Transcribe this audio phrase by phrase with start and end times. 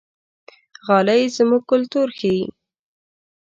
[0.85, 2.43] غالۍ زموږ کلتور ښيي.